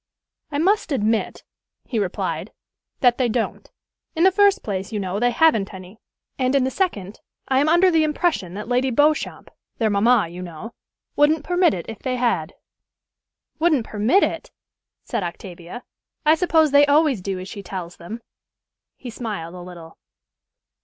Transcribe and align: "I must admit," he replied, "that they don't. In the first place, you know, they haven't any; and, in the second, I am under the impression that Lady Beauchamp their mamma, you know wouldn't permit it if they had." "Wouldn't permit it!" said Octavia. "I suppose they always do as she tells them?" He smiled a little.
"I 0.51 0.57
must 0.57 0.91
admit," 0.91 1.43
he 1.85 1.99
replied, 1.99 2.51
"that 3.01 3.19
they 3.19 3.29
don't. 3.29 3.69
In 4.15 4.23
the 4.23 4.31
first 4.31 4.63
place, 4.63 4.91
you 4.91 4.99
know, 4.99 5.19
they 5.19 5.29
haven't 5.29 5.75
any; 5.75 5.99
and, 6.39 6.55
in 6.55 6.63
the 6.63 6.71
second, 6.71 7.19
I 7.47 7.59
am 7.59 7.69
under 7.69 7.91
the 7.91 8.03
impression 8.03 8.55
that 8.55 8.67
Lady 8.67 8.89
Beauchamp 8.89 9.51
their 9.77 9.91
mamma, 9.91 10.27
you 10.27 10.41
know 10.41 10.73
wouldn't 11.15 11.43
permit 11.45 11.75
it 11.75 11.85
if 11.87 11.99
they 11.99 12.15
had." 12.15 12.55
"Wouldn't 13.59 13.85
permit 13.85 14.23
it!" 14.23 14.49
said 15.03 15.21
Octavia. 15.21 15.83
"I 16.25 16.33
suppose 16.33 16.71
they 16.71 16.87
always 16.87 17.21
do 17.21 17.37
as 17.37 17.47
she 17.47 17.61
tells 17.61 17.97
them?" 17.97 18.23
He 18.97 19.11
smiled 19.11 19.53
a 19.53 19.61
little. 19.61 19.99